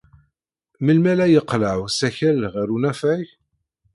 [0.83, 3.25] Melmi ara yeqleɛ usakal ɣer unafag?